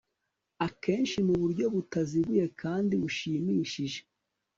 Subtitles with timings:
[0.67, 3.99] akenshi mu buryo butaziguye kandi bushimishije